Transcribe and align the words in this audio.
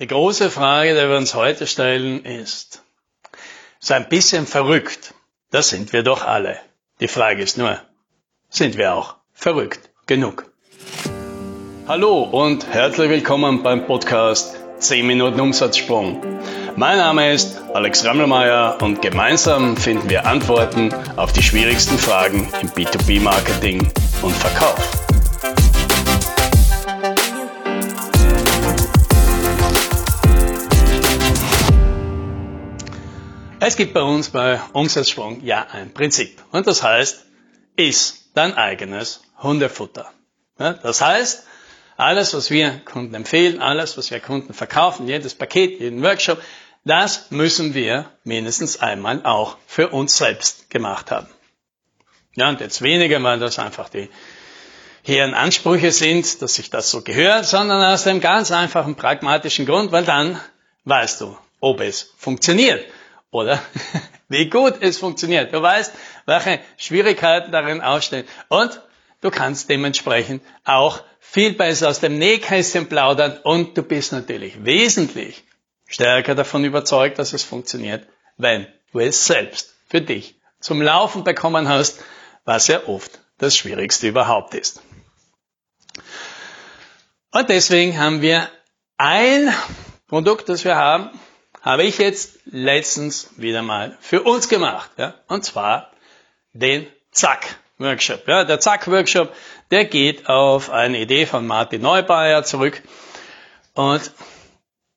Die 0.00 0.08
große 0.08 0.50
Frage, 0.50 0.94
die 0.94 1.08
wir 1.08 1.16
uns 1.16 1.36
heute 1.36 1.68
stellen, 1.68 2.24
ist, 2.24 2.82
so 3.78 3.94
ein 3.94 4.08
bisschen 4.08 4.44
verrückt, 4.44 5.14
das 5.52 5.68
sind 5.68 5.92
wir 5.92 6.02
doch 6.02 6.26
alle. 6.26 6.58
Die 6.98 7.06
Frage 7.06 7.40
ist 7.40 7.58
nur, 7.58 7.78
sind 8.48 8.76
wir 8.76 8.92
auch 8.92 9.14
verrückt 9.34 9.90
genug? 10.06 10.50
Hallo 11.86 12.24
und 12.24 12.66
herzlich 12.66 13.08
willkommen 13.08 13.62
beim 13.62 13.86
Podcast 13.86 14.56
10 14.78 15.06
Minuten 15.06 15.38
Umsatzsprung. 15.38 16.20
Mein 16.74 16.98
Name 16.98 17.32
ist 17.32 17.62
Alex 17.72 18.04
Rammelmeier 18.04 18.78
und 18.82 19.00
gemeinsam 19.00 19.76
finden 19.76 20.10
wir 20.10 20.26
Antworten 20.26 20.92
auf 21.14 21.32
die 21.32 21.42
schwierigsten 21.44 21.98
Fragen 21.98 22.52
im 22.60 22.68
B2B-Marketing 22.70 23.92
und 24.22 24.34
Verkauf. 24.34 25.03
Es 33.66 33.76
gibt 33.76 33.94
bei 33.94 34.02
uns 34.02 34.28
bei 34.28 34.60
Umsatzsprung 34.74 35.42
ja 35.42 35.66
ein 35.72 35.94
Prinzip. 35.94 36.38
Und 36.52 36.66
das 36.66 36.82
heißt, 36.82 37.24
iss 37.76 38.30
dein 38.34 38.52
eigenes 38.52 39.22
Hundefutter. 39.42 40.12
Das 40.58 41.00
heißt, 41.00 41.46
alles, 41.96 42.34
was 42.34 42.50
wir 42.50 42.82
Kunden 42.84 43.14
empfehlen, 43.14 43.62
alles, 43.62 43.96
was 43.96 44.10
wir 44.10 44.20
Kunden 44.20 44.52
verkaufen, 44.52 45.08
jedes 45.08 45.34
Paket, 45.34 45.80
jeden 45.80 46.02
Workshop, 46.02 46.42
das 46.84 47.30
müssen 47.30 47.72
wir 47.72 48.10
mindestens 48.22 48.82
einmal 48.82 49.24
auch 49.24 49.56
für 49.66 49.88
uns 49.88 50.18
selbst 50.18 50.68
gemacht 50.68 51.10
haben. 51.10 51.28
Ja, 52.34 52.50
und 52.50 52.60
jetzt 52.60 52.82
weniger, 52.82 53.22
weil 53.22 53.38
das 53.38 53.58
einfach 53.58 53.88
die 53.88 54.10
hehren 55.04 55.32
Ansprüche 55.32 55.90
sind, 55.90 56.42
dass 56.42 56.56
sich 56.56 56.68
das 56.68 56.90
so 56.90 57.00
gehört, 57.00 57.46
sondern 57.46 57.82
aus 57.82 58.04
dem 58.04 58.20
ganz 58.20 58.50
einfachen 58.50 58.94
pragmatischen 58.94 59.64
Grund, 59.64 59.90
weil 59.90 60.04
dann 60.04 60.38
weißt 60.84 61.22
du, 61.22 61.38
ob 61.60 61.80
es 61.80 62.12
funktioniert 62.18 62.84
oder 63.34 63.60
wie 64.28 64.48
gut 64.48 64.76
es 64.80 64.98
funktioniert. 64.98 65.52
Du 65.52 65.60
weißt, 65.60 65.92
welche 66.24 66.60
Schwierigkeiten 66.76 67.50
darin 67.50 67.80
ausstehen 67.80 68.26
und 68.48 68.80
du 69.22 69.30
kannst 69.30 69.68
dementsprechend 69.68 70.40
auch 70.64 71.02
viel 71.18 71.52
besser 71.52 71.88
aus 71.88 71.98
dem 71.98 72.16
Nähkästchen 72.16 72.88
plaudern 72.88 73.38
und 73.42 73.76
du 73.76 73.82
bist 73.82 74.12
natürlich 74.12 74.64
wesentlich 74.64 75.42
stärker 75.88 76.36
davon 76.36 76.64
überzeugt, 76.64 77.18
dass 77.18 77.32
es 77.32 77.42
funktioniert, 77.42 78.06
wenn 78.36 78.68
du 78.92 79.00
es 79.00 79.26
selbst 79.26 79.74
für 79.88 80.00
dich 80.00 80.36
zum 80.60 80.80
Laufen 80.80 81.24
bekommen 81.24 81.68
hast, 81.68 82.04
was 82.44 82.68
ja 82.68 82.86
oft 82.86 83.18
das 83.38 83.56
Schwierigste 83.56 84.06
überhaupt 84.06 84.54
ist. 84.54 84.80
Und 87.32 87.48
deswegen 87.48 87.98
haben 87.98 88.22
wir 88.22 88.48
ein 88.96 89.52
Produkt, 90.06 90.48
das 90.48 90.64
wir 90.64 90.76
haben, 90.76 91.10
habe 91.64 91.84
ich 91.84 91.96
jetzt 91.96 92.38
letztens 92.44 93.30
wieder 93.36 93.62
mal 93.62 93.96
für 94.00 94.22
uns 94.22 94.48
gemacht. 94.48 94.90
Ja? 94.98 95.14
Und 95.28 95.44
zwar 95.44 95.90
den 96.52 96.86
Zack-Workshop. 97.10 98.28
Ja? 98.28 98.44
Der 98.44 98.60
Zack-Workshop, 98.60 99.34
der 99.70 99.86
geht 99.86 100.28
auf 100.28 100.68
eine 100.68 101.00
Idee 101.00 101.24
von 101.24 101.46
Martin 101.46 101.80
Neubauer 101.80 102.44
zurück. 102.44 102.82
Und 103.72 104.12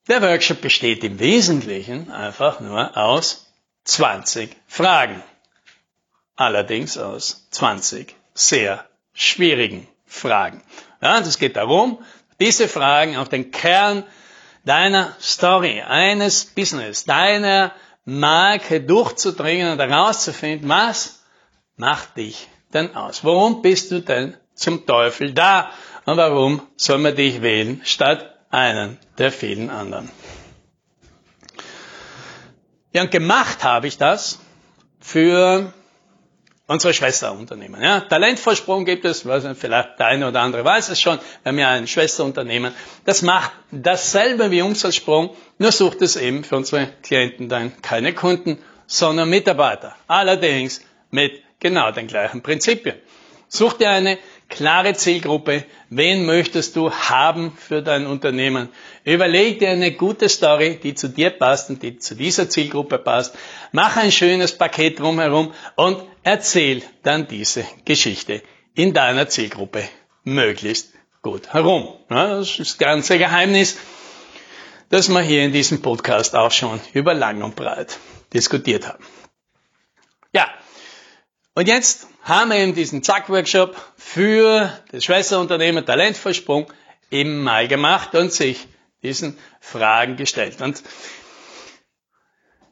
der 0.08 0.20
Workshop 0.20 0.60
besteht 0.60 1.02
im 1.04 1.18
Wesentlichen 1.18 2.12
einfach 2.12 2.60
nur 2.60 2.96
aus 2.98 3.50
20 3.84 4.54
Fragen. 4.66 5.22
Allerdings 6.36 6.98
aus 6.98 7.48
20 7.50 8.14
sehr 8.34 8.84
schwierigen 9.14 9.88
Fragen. 10.06 10.62
Ja, 11.00 11.16
und 11.16 11.26
es 11.26 11.38
geht 11.38 11.56
darum, 11.56 12.04
diese 12.40 12.68
Fragen 12.68 13.16
auf 13.16 13.30
den 13.30 13.50
Kern 13.50 14.04
deiner 14.64 15.14
Story, 15.20 15.82
eines 15.82 16.44
Business, 16.44 17.04
deiner 17.04 17.72
Marke 18.04 18.80
durchzudringen 18.80 19.72
und 19.72 19.78
herauszufinden, 19.78 20.68
was 20.68 21.22
macht 21.76 22.16
dich 22.16 22.48
denn 22.72 22.94
aus? 22.96 23.24
Warum 23.24 23.62
bist 23.62 23.90
du 23.90 24.00
denn 24.00 24.36
zum 24.54 24.86
Teufel 24.86 25.32
da? 25.32 25.70
Und 26.04 26.16
warum 26.16 26.62
soll 26.76 26.98
man 26.98 27.14
dich 27.14 27.42
wählen 27.42 27.80
statt 27.84 28.34
einen 28.50 28.98
der 29.18 29.30
vielen 29.30 29.70
anderen? 29.70 30.10
Ja, 32.92 33.02
und 33.02 33.10
gemacht 33.10 33.62
habe 33.64 33.86
ich 33.86 33.98
das 33.98 34.38
für 35.00 35.72
unsere 36.68 36.94
Schwesterunternehmen. 36.94 37.82
Ja, 37.82 38.00
Talentvorsprung 38.00 38.84
gibt 38.84 39.04
es, 39.04 39.26
weiß 39.26 39.44
nicht, 39.44 39.60
vielleicht 39.60 39.98
der 39.98 40.06
eine 40.06 40.28
oder 40.28 40.42
andere 40.42 40.64
weiß 40.64 40.90
es 40.90 41.00
schon, 41.00 41.18
wir 41.42 41.50
haben 41.50 41.58
ja 41.58 41.70
ein 41.70 41.88
Schwesterunternehmen. 41.88 42.72
Das 43.04 43.22
macht 43.22 43.50
dasselbe 43.72 44.50
wie 44.52 44.62
Umsatzsprung, 44.62 45.34
nur 45.58 45.72
sucht 45.72 46.02
es 46.02 46.14
eben 46.16 46.44
für 46.44 46.56
unsere 46.56 46.88
Klienten 47.02 47.48
dann 47.48 47.72
keine 47.82 48.14
Kunden, 48.14 48.58
sondern 48.86 49.30
Mitarbeiter. 49.30 49.96
Allerdings 50.06 50.82
mit 51.10 51.42
genau 51.58 51.90
den 51.90 52.06
gleichen 52.06 52.42
Prinzipien. 52.42 52.96
Such 53.48 53.74
dir 53.74 53.90
eine 53.90 54.18
klare 54.48 54.94
Zielgruppe. 54.94 55.64
Wen 55.90 56.26
möchtest 56.26 56.76
du 56.76 56.90
haben 56.90 57.56
für 57.56 57.82
dein 57.82 58.06
Unternehmen? 58.06 58.68
Überleg 59.04 59.58
dir 59.58 59.70
eine 59.70 59.92
gute 59.92 60.28
Story, 60.28 60.78
die 60.82 60.94
zu 60.94 61.08
dir 61.08 61.30
passt 61.30 61.70
und 61.70 61.82
die 61.82 61.98
zu 61.98 62.14
dieser 62.14 62.48
Zielgruppe 62.50 62.98
passt. 62.98 63.34
Mach 63.72 63.96
ein 63.96 64.12
schönes 64.12 64.56
Paket 64.56 64.98
drumherum 65.00 65.52
und 65.76 66.02
erzähl 66.22 66.82
dann 67.02 67.26
diese 67.26 67.64
Geschichte 67.84 68.42
in 68.74 68.92
deiner 68.92 69.28
Zielgruppe 69.28 69.88
möglichst 70.24 70.92
gut 71.22 71.52
herum. 71.52 71.88
Das 72.08 72.50
ist 72.50 72.58
das 72.60 72.78
ganze 72.78 73.18
Geheimnis, 73.18 73.78
das 74.90 75.08
wir 75.08 75.20
hier 75.20 75.44
in 75.44 75.52
diesem 75.52 75.82
Podcast 75.82 76.34
auch 76.34 76.52
schon 76.52 76.80
über 76.92 77.14
lang 77.14 77.42
und 77.42 77.56
breit 77.56 77.98
diskutiert 78.32 78.86
haben. 78.86 79.04
Ja, 80.32 80.48
und 81.58 81.66
jetzt 81.66 82.06
haben 82.22 82.50
wir 82.50 82.58
eben 82.58 82.72
diesen 82.72 83.02
Zack-Workshop 83.02 83.74
für 83.96 84.72
das 84.92 85.04
Schwesterunternehmen 85.04 85.84
Talentversprung 85.84 86.72
im 87.10 87.42
Mai 87.42 87.66
gemacht 87.66 88.14
und 88.14 88.32
sich 88.32 88.68
diesen 89.02 89.36
Fragen 89.58 90.14
gestellt. 90.14 90.60
Und 90.60 90.80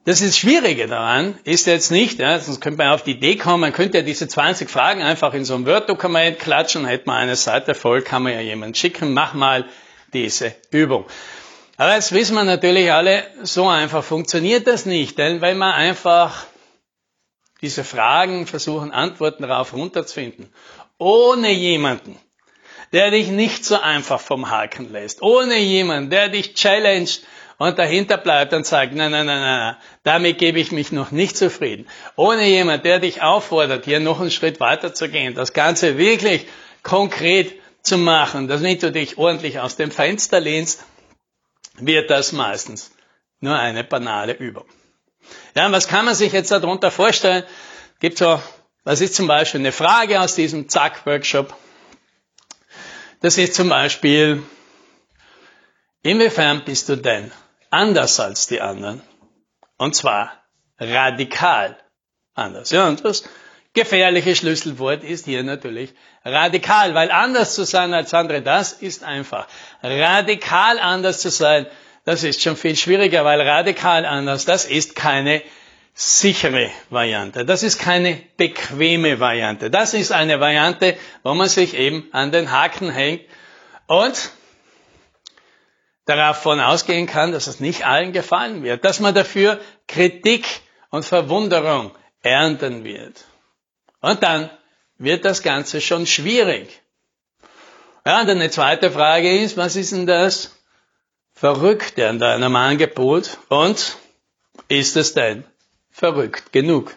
das 0.05 0.21
ist 0.21 0.39
Schwierige 0.39 0.87
daran 0.87 1.37
ist 1.43 1.67
jetzt 1.67 1.91
nicht, 1.91 2.21
ja, 2.21 2.39
sonst 2.39 2.61
könnte 2.61 2.79
man 2.79 2.93
auf 2.93 3.03
die 3.03 3.17
Idee 3.17 3.35
kommen, 3.35 3.63
man 3.63 3.73
könnte 3.73 3.99
ja 3.99 4.05
diese 4.05 4.29
20 4.29 4.71
Fragen 4.71 5.03
einfach 5.03 5.35
in 5.35 5.45
so 5.45 5.57
ein 5.57 5.67
Word-Dokument 5.67 6.39
klatschen, 6.39 6.87
hätte 6.87 7.07
man 7.07 7.17
eine 7.17 7.35
Seite 7.35 7.75
voll, 7.75 8.03
kann 8.03 8.23
man 8.23 8.35
ja 8.35 8.41
jemand 8.41 8.77
schicken, 8.77 9.15
mach 9.15 9.35
mal 9.35 9.65
diese 10.13 10.55
Übung. 10.71 11.07
Aber 11.77 11.97
jetzt 11.97 12.13
wissen 12.13 12.37
wir 12.37 12.45
natürlich 12.45 12.93
alle, 12.93 13.25
so 13.43 13.67
einfach 13.67 14.05
funktioniert 14.05 14.69
das 14.69 14.87
nicht, 14.87 15.19
denn 15.19 15.41
wenn 15.41 15.59
man 15.59 15.73
einfach 15.73 16.47
diese 17.67 17.83
Fragen 17.83 18.47
versuchen, 18.47 18.93
Antworten 18.93 19.43
darauf 19.43 19.73
runterzufinden. 19.75 20.49
Ohne 20.99 21.51
jemanden, 21.51 22.17
der 22.93 23.11
dich 23.11 23.27
nicht 23.27 23.65
so 23.65 23.81
einfach 23.81 24.21
vom 24.21 24.51
Haken 24.51 24.93
lässt. 24.93 25.21
Ohne 25.21 25.59
jemanden, 25.59 26.09
der 26.09 26.29
dich 26.29 26.55
challenged 26.55 27.23
und 27.59 27.77
dahinter 27.77 28.19
bleibt 28.19 28.53
und 28.53 28.65
sagt, 28.65 28.95
nein, 28.95 29.11
nein, 29.11 29.27
nein, 29.27 29.41
nein, 29.41 29.77
damit 30.05 30.39
gebe 30.39 30.61
ich 30.61 30.71
mich 30.71 30.93
noch 30.93 31.11
nicht 31.11 31.37
zufrieden. 31.37 31.89
Ohne 32.15 32.47
jemanden, 32.47 32.85
der 32.85 33.01
dich 33.01 33.21
auffordert, 33.21 33.85
hier 33.85 33.99
noch 33.99 34.21
einen 34.21 34.31
Schritt 34.31 34.61
weiter 34.61 34.95
zu 34.95 35.09
gehen, 35.09 35.35
das 35.35 35.53
Ganze 35.53 35.99
wirklich 35.99 36.47
konkret 36.85 37.53
zu 37.83 37.99
machen, 37.99 38.47
damit 38.47 38.85
du 38.85 38.93
dich 38.93 39.19
ordentlich 39.19 39.59
aus 39.59 39.75
dem 39.75 39.91
Fenster 39.91 40.39
lehnst, 40.39 40.85
wird 41.79 42.11
das 42.11 42.31
meistens 42.31 42.93
nur 43.41 43.59
eine 43.59 43.83
banale 43.83 44.35
Übung. 44.35 44.67
Ja, 45.57 45.73
was 45.73 45.89
kann 45.89 46.05
man 46.05 46.15
sich 46.15 46.35
jetzt 46.35 46.51
darunter 46.51 46.91
vorstellen? 46.91 47.43
Gibt 47.99 48.19
so, 48.19 48.43
was 48.85 49.01
ist 49.01 49.15
zum 49.15 49.27
Beispiel 49.27 49.61
eine 49.61 49.73
Frage 49.73 50.21
aus 50.21 50.35
diesem 50.35 50.69
Zack-Workshop? 50.69 51.57
Das 53.23 53.39
ist 53.39 53.55
zum 53.55 53.71
Beispiel, 53.71 54.43
inwiefern 56.03 56.63
bist 56.67 56.91
du 56.91 56.97
denn 56.97 57.33
anders 57.71 58.21
als 58.21 58.49
die 58.49 58.61
anderen? 58.61 59.01
Und 59.79 59.97
zwar 59.97 60.45
radikal 60.79 61.79
anders. 62.35 62.71
Ja, 62.71 62.87
und 62.87 63.03
das 63.03 63.25
gefährliche 63.73 64.37
Schlüsselwort 64.37 65.05
ist 65.05 65.25
hier 65.25 65.43
natürlich 65.43 65.95
radikal, 66.23 66.95
weil 66.95 67.11
anders 67.11 67.55
zu 67.55 67.65
sein 67.65 67.95
als 67.95 68.13
andere, 68.13 68.43
das 68.43 68.73
ist 68.75 69.05
einfach. 69.05 69.49
Radikal 69.83 70.79
anders 70.79 71.21
zu 71.21 71.31
sein, 71.31 71.67
das 72.07 72.23
ist 72.23 72.41
schon 72.41 72.57
viel 72.57 72.77
schwieriger, 72.77 73.25
weil 73.25 73.41
radikal 73.41 74.07
anders, 74.07 74.45
das 74.45 74.65
ist 74.65 74.95
keine 74.95 75.43
sichere 75.93 76.71
Variante. 76.89 77.45
Das 77.45 77.65
ist 77.65 77.79
keine 77.79 78.23
bequeme 78.37 79.19
Variante. 79.19 79.71
Das 79.71 79.93
ist 79.93 80.13
eine 80.13 80.39
Variante, 80.39 80.97
wo 81.25 81.35
man 81.35 81.49
sich 81.49 81.75
eben 81.75 82.09
an 82.13 82.31
den 82.31 82.53
Haken 82.53 82.91
hängt 82.91 83.23
und 83.89 84.31
davon 86.05 86.61
ausgehen 86.61 87.07
kann, 87.07 87.33
dass 87.33 87.49
es 87.49 87.59
nicht 87.59 87.85
allen 87.85 88.13
gefallen 88.13 88.63
wird, 88.63 88.85
dass 88.85 89.01
man 89.01 89.15
dafür 89.15 89.59
Kritik 89.89 90.47
und 90.91 91.05
Verwunderung 91.05 91.91
ernten 92.23 92.85
wird. 92.85 93.25
Und 94.01 94.23
dann 94.23 94.49
wird 94.99 95.25
das 95.25 95.43
Ganze 95.43 95.81
schon 95.81 96.07
schwierig. 96.07 96.83
Ja, 98.05 98.21
und 98.21 98.31
eine 98.31 98.51
zweite 98.51 98.93
Frage 98.93 99.41
ist, 99.41 99.57
was 99.57 99.75
ist 99.75 99.91
denn 99.91 100.07
das 100.07 100.56
Verrückte 101.39 102.09
an 102.09 102.19
deinem 102.19 102.57
Angebot 102.57 103.37
und 103.51 103.99
ist 104.69 104.97
es 104.97 105.13
denn 105.13 105.45
verrückt 105.91 106.51
genug? 106.51 106.97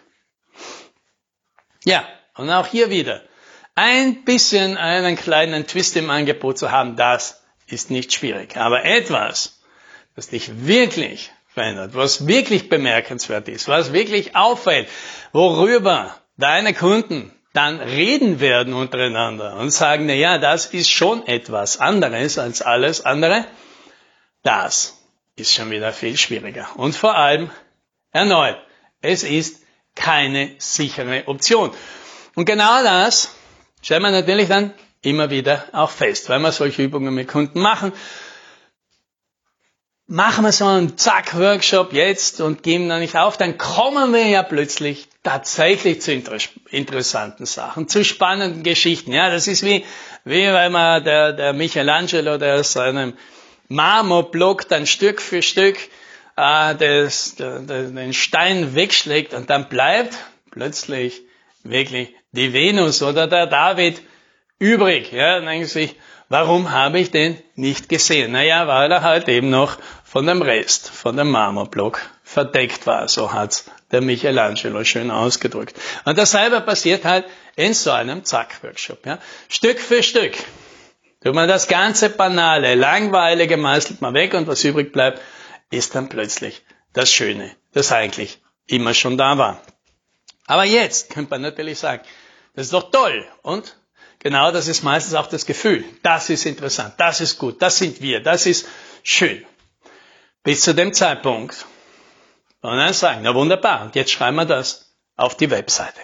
Ja, 1.84 2.08
und 2.36 2.48
auch 2.48 2.66
hier 2.66 2.88
wieder. 2.88 3.20
Ein 3.74 4.24
bisschen 4.24 4.78
einen 4.78 5.16
kleinen 5.16 5.66
Twist 5.66 5.94
im 5.96 6.08
Angebot 6.08 6.56
zu 6.56 6.70
haben, 6.70 6.96
das 6.96 7.42
ist 7.66 7.90
nicht 7.90 8.14
schwierig. 8.14 8.56
Aber 8.56 8.86
etwas, 8.86 9.60
das 10.16 10.28
dich 10.28 10.66
wirklich 10.66 11.30
verändert, 11.52 11.94
was 11.94 12.26
wirklich 12.26 12.70
bemerkenswert 12.70 13.46
ist, 13.46 13.68
was 13.68 13.92
wirklich 13.92 14.36
auffällt, 14.36 14.88
worüber 15.32 16.14
deine 16.38 16.72
Kunden 16.72 17.30
dann 17.52 17.78
reden 17.78 18.40
werden 18.40 18.72
untereinander 18.72 19.56
und 19.56 19.70
sagen, 19.70 20.06
na 20.06 20.14
ja, 20.14 20.38
das 20.38 20.64
ist 20.64 20.88
schon 20.88 21.26
etwas 21.26 21.78
anderes 21.78 22.38
als 22.38 22.62
alles 22.62 23.04
andere, 23.04 23.44
das 24.42 24.98
ist 25.36 25.54
schon 25.54 25.70
wieder 25.70 25.92
viel 25.92 26.16
schwieriger. 26.16 26.68
Und 26.76 26.94
vor 26.94 27.16
allem, 27.16 27.50
erneut, 28.12 28.56
es 29.00 29.22
ist 29.22 29.62
keine 29.94 30.54
sichere 30.58 31.26
Option. 31.26 31.70
Und 32.34 32.44
genau 32.44 32.82
das 32.82 33.34
stellen 33.82 34.02
wir 34.02 34.10
natürlich 34.10 34.48
dann 34.48 34.72
immer 35.02 35.30
wieder 35.30 35.64
auch 35.72 35.90
fest, 35.90 36.28
weil 36.28 36.40
wir 36.40 36.52
solche 36.52 36.82
Übungen 36.82 37.14
mit 37.14 37.28
Kunden 37.28 37.60
machen. 37.60 37.92
Machen 40.06 40.44
wir 40.44 40.52
so 40.52 40.66
einen 40.66 40.98
Zack-Workshop 40.98 41.92
jetzt 41.92 42.40
und 42.40 42.64
geben 42.64 42.88
dann 42.88 43.00
nicht 43.00 43.16
auf, 43.16 43.36
dann 43.36 43.58
kommen 43.58 44.12
wir 44.12 44.26
ja 44.26 44.42
plötzlich 44.42 45.08
tatsächlich 45.22 46.02
zu 46.02 46.12
inter 46.12 46.36
interessanten 46.70 47.46
Sachen, 47.46 47.86
zu 47.86 48.04
spannenden 48.04 48.64
Geschichten. 48.64 49.12
Ja, 49.12 49.30
das 49.30 49.46
ist 49.46 49.62
wie, 49.64 49.84
wie 50.24 50.46
weil 50.46 50.70
man 50.70 51.04
der, 51.04 51.32
der 51.32 51.52
Michelangelo, 51.52 52.38
der 52.38 52.56
aus 52.56 52.72
seinem 52.72 53.16
Marmorblock 53.70 54.68
dann 54.68 54.84
Stück 54.84 55.22
für 55.22 55.42
Stück 55.42 55.78
äh, 56.36 56.74
das, 56.74 57.36
den 57.36 58.12
Stein 58.12 58.74
wegschlägt 58.74 59.32
und 59.32 59.48
dann 59.48 59.68
bleibt 59.68 60.16
plötzlich 60.50 61.22
wirklich 61.62 62.12
die 62.32 62.52
Venus 62.52 63.00
oder 63.02 63.28
der 63.28 63.46
David 63.46 64.02
übrig. 64.58 65.12
Ja, 65.12 65.36
dann 65.36 65.46
denken 65.46 65.66
Sie 65.66 65.86
sich, 65.86 65.96
warum 66.28 66.72
habe 66.72 66.98
ich 66.98 67.12
den 67.12 67.38
nicht 67.54 67.88
gesehen? 67.88 68.32
Naja, 68.32 68.66
weil 68.66 68.90
er 68.90 69.02
halt 69.02 69.28
eben 69.28 69.50
noch 69.50 69.78
von 70.04 70.26
dem 70.26 70.42
Rest, 70.42 70.90
von 70.90 71.16
dem 71.16 71.30
Marmorblock 71.30 72.00
verdeckt 72.24 72.88
war. 72.88 73.06
So 73.06 73.32
hat's 73.32 73.70
der 73.92 74.00
Michelangelo 74.00 74.82
schön 74.82 75.12
ausgedrückt. 75.12 75.76
Und 76.04 76.18
dasselbe 76.18 76.60
passiert 76.60 77.04
halt 77.04 77.24
in 77.54 77.72
so 77.72 77.92
einem 77.92 78.24
Zack-Workshop. 78.24 79.06
Ja. 79.06 79.18
Stück 79.48 79.78
für 79.78 80.02
Stück 80.02 80.34
tut 81.22 81.34
man 81.34 81.48
das 81.48 81.68
ganze 81.68 82.10
Banale, 82.10 82.74
Langweilige 82.74 83.56
meißelt 83.56 84.00
man 84.00 84.14
weg 84.14 84.34
und 84.34 84.46
was 84.46 84.64
übrig 84.64 84.92
bleibt, 84.92 85.20
ist 85.70 85.94
dann 85.94 86.08
plötzlich 86.08 86.62
das 86.92 87.12
Schöne, 87.12 87.54
das 87.72 87.92
eigentlich 87.92 88.40
immer 88.66 88.94
schon 88.94 89.16
da 89.18 89.38
war. 89.38 89.62
Aber 90.46 90.64
jetzt 90.64 91.10
könnte 91.10 91.30
man 91.30 91.42
natürlich 91.42 91.78
sagen, 91.78 92.02
das 92.54 92.66
ist 92.66 92.72
doch 92.72 92.90
toll. 92.90 93.26
Und 93.42 93.76
genau 94.18 94.50
das 94.50 94.66
ist 94.66 94.82
meistens 94.82 95.14
auch 95.14 95.28
das 95.28 95.46
Gefühl. 95.46 95.84
Das 96.02 96.30
ist 96.30 96.46
interessant, 96.46 96.94
das 96.98 97.20
ist 97.20 97.38
gut, 97.38 97.62
das 97.62 97.78
sind 97.78 98.00
wir, 98.00 98.20
das 98.20 98.46
ist 98.46 98.66
schön. 99.02 99.44
Bis 100.42 100.62
zu 100.62 100.74
dem 100.74 100.92
Zeitpunkt. 100.92 101.66
Und 102.62 102.76
dann 102.76 102.92
sagen, 102.92 103.20
na 103.22 103.34
wunderbar, 103.34 103.82
und 103.82 103.94
jetzt 103.94 104.10
schreiben 104.10 104.36
wir 104.36 104.44
das 104.44 104.94
auf 105.16 105.36
die 105.36 105.50
Webseite. 105.50 106.00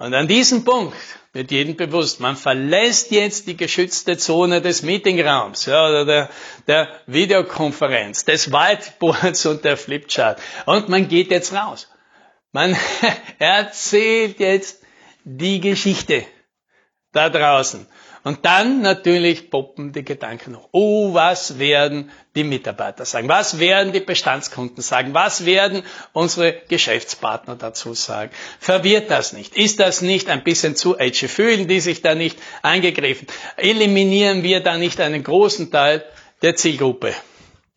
Und 0.00 0.14
an 0.14 0.28
diesem 0.28 0.64
Punkt 0.64 0.96
wird 1.34 1.50
jedem 1.50 1.76
bewusst, 1.76 2.20
man 2.20 2.34
verlässt 2.34 3.10
jetzt 3.10 3.46
die 3.46 3.56
geschützte 3.56 4.16
Zone 4.16 4.62
des 4.62 4.82
Meetingraums 4.82 5.66
ja, 5.66 5.86
oder 5.86 6.06
der, 6.06 6.30
der 6.66 6.88
Videokonferenz, 7.06 8.24
des 8.24 8.50
Whiteboards 8.50 9.44
und 9.50 9.62
der 9.62 9.76
Flipchart. 9.76 10.40
Und 10.64 10.88
man 10.88 11.06
geht 11.06 11.30
jetzt 11.30 11.52
raus. 11.52 11.86
Man 12.50 12.74
erzählt 13.38 14.40
jetzt 14.40 14.82
die 15.24 15.60
Geschichte 15.60 16.24
da 17.12 17.28
draußen. 17.28 17.86
Und 18.22 18.44
dann 18.44 18.82
natürlich 18.82 19.48
poppen 19.48 19.92
die 19.92 20.04
Gedanken 20.04 20.52
noch. 20.52 20.68
Oh, 20.72 21.14
was 21.14 21.58
werden 21.58 22.10
die 22.34 22.44
Mitarbeiter 22.44 23.06
sagen? 23.06 23.28
Was 23.28 23.58
werden 23.58 23.92
die 23.92 24.00
Bestandskunden 24.00 24.82
sagen? 24.82 25.14
Was 25.14 25.46
werden 25.46 25.82
unsere 26.12 26.52
Geschäftspartner 26.68 27.56
dazu 27.56 27.94
sagen? 27.94 28.30
Verwirrt 28.58 29.10
das 29.10 29.32
nicht? 29.32 29.56
Ist 29.56 29.80
das 29.80 30.02
nicht 30.02 30.28
ein 30.28 30.44
bisschen 30.44 30.76
zu 30.76 30.98
edgy? 30.98 31.28
Fühlen 31.28 31.66
die 31.66 31.80
sich 31.80 32.02
da 32.02 32.14
nicht 32.14 32.38
angegriffen? 32.60 33.26
Eliminieren 33.56 34.42
wir 34.42 34.60
da 34.60 34.76
nicht 34.76 35.00
einen 35.00 35.22
großen 35.22 35.70
Teil 35.70 36.04
der 36.42 36.56
Zielgruppe? 36.56 37.14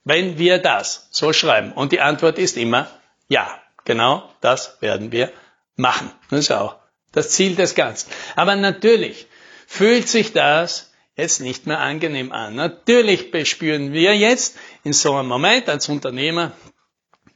Wenn 0.04 0.38
wir 0.38 0.58
das 0.58 1.08
so 1.12 1.32
schreiben. 1.32 1.72
Und 1.72 1.94
die 1.94 2.02
Antwort 2.02 2.38
ist 2.38 2.58
immer 2.58 2.90
ja. 3.30 3.60
Genau 3.86 4.30
das 4.40 4.78
werden 4.82 5.12
wir 5.12 5.32
machen. 5.76 6.12
Das 6.30 6.40
ist 6.40 6.52
auch 6.52 6.76
das 7.14 7.30
Ziel 7.30 7.56
des 7.56 7.76
Ganzen. 7.76 8.12
Aber 8.36 8.58
natürlich 8.58 9.28
fühlt 9.66 10.10
sich 10.10 10.34
das 10.34 10.92
jetzt 11.16 11.40
nicht 11.40 11.66
mehr 11.68 11.80
angenehm 11.80 12.32
an. 12.32 12.56
Natürlich 12.56 13.32
bespüren 13.32 13.94
wir 13.94 14.18
jetzt 14.18 14.58
in 14.84 14.92
so 14.94 15.16
einem 15.16 15.30
Moment 15.30 15.70
als 15.70 15.88
Unternehmer 15.88 16.52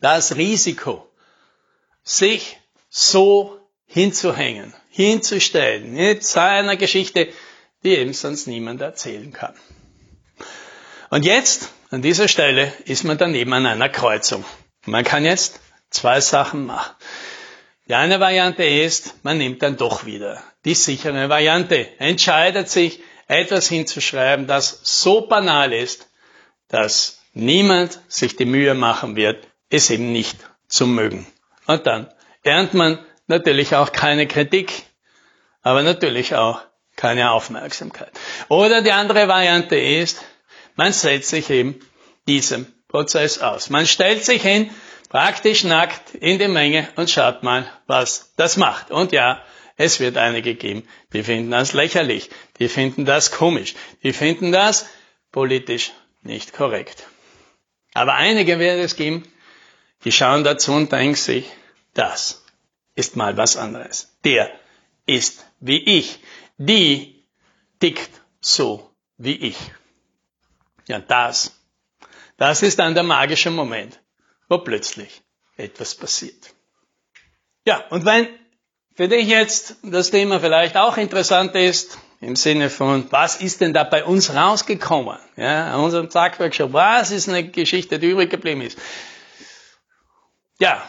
das 0.02 0.36
Risiko, 0.36 1.08
sich 2.04 2.58
so 2.90 3.60
hinzuhängen, 3.86 4.74
hinzustellen, 4.90 5.94
mit 5.94 6.24
seiner 6.24 6.76
Geschichte, 6.76 7.30
die 7.84 7.96
eben 7.96 8.14
sonst 8.14 8.48
niemand 8.48 8.82
erzählen 8.82 9.32
kann. 9.32 9.56
Und 11.10 11.24
jetzt, 11.24 11.70
an 11.90 12.02
dieser 12.02 12.28
Stelle, 12.28 12.74
ist 12.86 13.04
man 13.04 13.18
daneben 13.18 13.54
an 13.54 13.66
einer 13.66 13.90
Kreuzung. 13.90 14.44
Man 14.86 15.04
kann 15.04 15.24
jetzt 15.24 15.60
zwei 15.90 16.20
Sachen 16.20 16.66
machen. 16.66 16.94
Die 17.88 17.96
eine 17.96 18.20
Variante 18.20 18.64
ist, 18.64 19.24
man 19.24 19.38
nimmt 19.38 19.62
dann 19.62 19.78
doch 19.78 20.06
wieder 20.06 20.44
die 20.66 20.76
sichere 20.76 21.30
Variante, 21.30 21.88
entscheidet 22.00 22.70
sich, 22.70 23.00
etwas 23.28 23.68
hinzuschreiben, 23.68 24.48
das 24.48 24.80
so 24.84 25.28
banal 25.28 25.74
ist, 25.74 26.10
dass 26.70 27.22
niemand 27.34 28.00
sich 28.08 28.36
die 28.36 28.46
Mühe 28.46 28.74
machen 28.74 29.16
wird, 29.16 29.48
es 29.70 29.90
eben 29.90 30.12
nicht 30.12 30.38
zu 30.68 30.88
mögen. 30.88 31.28
Und 31.66 31.88
dann 31.88 32.10
ernt 32.44 32.74
man 32.74 33.00
natürlich 33.28 33.76
auch 33.76 33.92
keine 33.92 34.28
Kritik, 34.28 34.84
aber 35.62 35.84
natürlich 35.84 36.36
auch 36.36 36.62
keine 36.96 37.32
Aufmerksamkeit. 37.32 38.12
Oder 38.48 38.82
die 38.82 38.92
andere 38.92 39.28
Variante 39.28 39.78
ist, 39.78 40.24
man 40.76 40.94
setzt 40.94 41.30
sich 41.30 41.50
eben 41.50 41.80
diesem 42.28 42.66
Prozess 42.88 43.40
aus. 43.40 43.70
Man 43.70 43.86
stellt 43.86 44.24
sich 44.24 44.42
hin, 44.42 44.70
praktisch 45.10 45.64
nackt 45.64 46.16
in 46.16 46.40
die 46.40 46.48
Menge 46.48 46.88
und 46.96 47.10
schaut 47.10 47.44
mal, 47.44 47.70
was 47.86 48.34
das 48.36 48.58
macht. 48.58 48.92
Und 48.92 49.12
ja, 49.12 49.42
es 49.76 50.00
wird 50.00 50.18
einige 50.18 50.56
geben, 50.56 50.88
die 51.14 51.24
finden 51.24 51.52
das 51.52 51.74
lächerlich, 51.74 52.30
die 52.60 52.68
finden 52.68 53.06
das 53.06 53.32
komisch, 53.32 53.76
die 54.04 54.14
finden 54.14 54.52
das 54.52 54.88
politisch 55.32 55.92
nicht 56.24 56.54
korrekt. 56.54 57.08
Aber 57.94 58.16
einige 58.16 58.60
wird 58.60 58.80
es 58.80 58.96
geben, 58.96 59.24
die 60.04 60.12
schauen 60.12 60.44
dazu 60.44 60.74
und 60.74 60.92
denken 60.92 61.16
sich, 61.16 61.46
das 61.94 62.44
ist 62.96 63.16
mal 63.16 63.38
was 63.38 63.58
anderes. 63.58 64.18
Der 64.24 64.52
ist 65.06 65.46
wie 65.60 65.84
ich. 65.84 66.20
Die 66.58 67.24
tickt 67.80 68.22
so 68.42 68.92
wie 69.18 69.36
ich. 69.36 69.58
Ja, 70.88 71.00
das, 71.00 71.60
das 72.38 72.62
ist 72.62 72.80
dann 72.80 72.94
der 72.94 73.04
magische 73.04 73.52
Moment, 73.52 74.00
wo 74.48 74.60
plötzlich 74.60 75.22
etwas 75.58 75.96
passiert. 75.96 76.54
Ja, 77.66 77.84
und 77.90 78.06
wenn 78.06 78.28
für 78.96 79.08
dich 79.08 79.28
jetzt 79.28 79.76
das 79.84 80.10
Thema 80.12 80.40
vielleicht 80.40 80.78
auch 80.78 80.98
interessant 80.98 81.54
ist, 81.56 81.98
im 82.20 82.36
Sinne 82.36 82.70
von, 82.70 83.06
was 83.12 83.42
ist 83.42 83.62
denn 83.62 83.74
da 83.74 83.84
bei 83.84 84.04
uns 84.04 84.34
rausgekommen? 84.34 85.20
Ja, 85.36 85.74
an 85.74 85.82
unserem 85.82 86.10
Tagworkshop, 86.10 86.74
was 86.74 87.12
ist 87.12 87.30
eine 87.30 87.48
Geschichte, 87.48 88.00
die 88.00 88.10
übrig 88.10 88.30
geblieben 88.30 88.62
ist? 88.62 88.80
Ja, 90.60 90.82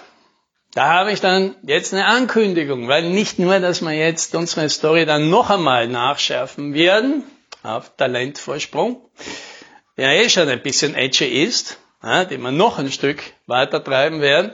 da 0.73 0.87
habe 0.87 1.13
ich 1.13 1.21
dann 1.21 1.57
jetzt 1.63 1.93
eine 1.93 2.07
Ankündigung, 2.07 2.89
weil 2.89 3.11
nicht 3.11 3.39
nur, 3.39 3.59
dass 3.61 3.83
wir 3.83 3.93
jetzt 3.93 4.35
unsere 4.35 4.69
Story 4.71 5.05
dann 5.05 5.29
noch 5.29 5.51
einmal 5.51 5.89
nachschärfen 5.89 6.73
werden, 6.73 7.25
auf 7.63 7.95
Talentvorsprung, 7.97 9.11
der 9.97 10.13
eh 10.13 10.29
schon 10.31 10.49
ein 10.49 10.63
bisschen 10.63 10.95
edgy 10.95 11.43
ist, 11.43 11.79
ja, 12.03 12.25
den 12.25 12.43
wir 12.43 12.53
noch 12.53 12.79
ein 12.79 12.91
Stück 12.91 13.23
weiter 13.47 13.83
treiben 13.83 14.21
werden. 14.21 14.53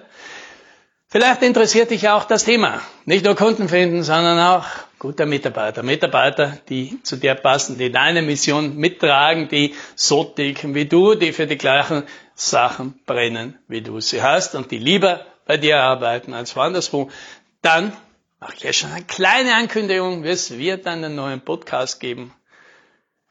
Vielleicht 1.09 1.43
interessiert 1.43 1.91
dich 1.91 2.09
auch 2.09 2.25
das 2.25 2.45
Thema. 2.45 2.81
Nicht 3.05 3.25
nur 3.25 3.37
Kunden 3.37 3.69
finden, 3.69 4.03
sondern 4.03 4.39
auch 4.39 4.65
gute 4.99 5.27
Mitarbeiter. 5.27 5.83
Mitarbeiter, 5.83 6.59
die 6.69 7.01
zu 7.03 7.17
dir 7.17 7.35
passen, 7.37 7.79
die 7.79 7.93
deine 7.93 8.23
Mission 8.23 8.77
mittragen, 8.77 9.49
die 9.49 9.75
so 9.95 10.25
ticken 10.25 10.75
wie 10.75 10.87
du, 10.87 11.15
die 11.15 11.33
für 11.33 11.47
die 11.47 11.59
gleichen 11.59 12.03
Sachen 12.35 12.99
brennen, 13.07 13.59
wie 13.69 13.83
du 13.83 14.01
sie 14.01 14.23
hast 14.23 14.57
und 14.57 14.73
die 14.73 14.79
lieber 14.79 15.25
bei 15.47 15.57
dir 15.57 15.81
arbeiten 15.81 16.35
als 16.35 16.57
woanders 16.57 16.93
wo. 16.93 17.11
Dann 17.63 17.93
mache 18.41 18.55
ich 18.57 18.63
ja 18.65 18.73
schon 18.73 18.91
eine 18.91 19.05
kleine 19.05 19.55
Ankündigung. 19.55 20.25
Es 20.25 20.59
wird 20.59 20.87
einen 20.87 21.15
neuen 21.15 21.43
Podcast 21.43 22.01
geben 22.01 22.33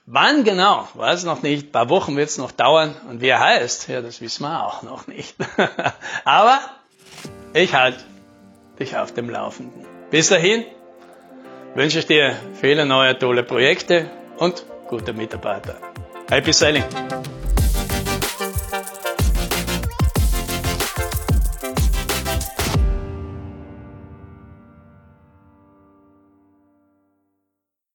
Wann 0.06 0.44
genau, 0.44 0.88
weiß 0.96 1.24
noch 1.24 1.44
nicht. 1.44 1.68
Ein 1.68 1.72
paar 1.72 1.90
Wochen 1.90 2.18
wird 2.18 2.30
es 2.30 2.38
noch 2.38 2.52
dauern. 2.52 2.94
Und 3.10 3.22
wie 3.22 3.30
er 3.30 3.40
heißt, 3.40 3.88
ja, 3.88 4.02
das 4.02 4.20
wissen 4.20 4.44
wir 4.44 4.66
auch 4.66 4.84
noch 4.84 5.08
nicht. 5.08 5.36
Aber 6.26 6.60
ich 7.54 7.74
halte 7.74 8.00
dich 8.80 8.98
auf 8.98 9.14
dem 9.14 9.30
Laufenden. 9.30 9.86
Bis 10.12 10.28
dahin 10.28 10.66
wünsche 11.74 12.00
ich 12.00 12.06
dir 12.06 12.36
viele 12.60 12.86
neue 12.86 13.18
tolle 13.18 13.44
Projekte 13.44 14.10
und 14.38 14.66
gute 14.88 15.14
Mitarbeiter. 15.14 15.78
Happy 16.30 16.52
Selling! 16.52 16.84